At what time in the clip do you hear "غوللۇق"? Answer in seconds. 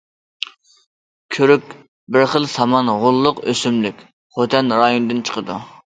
3.05-3.45